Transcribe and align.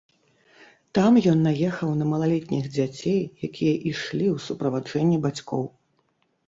Там 0.97 1.19
ён 1.31 1.43
наехаў 1.49 1.93
на 1.99 2.07
малалетніх 2.13 2.73
дзяцей, 2.75 3.21
якія 3.51 3.73
ішлі 3.91 4.27
ў 4.35 4.49
суправаджэнні 4.49 5.17
бацькоў. 5.29 5.63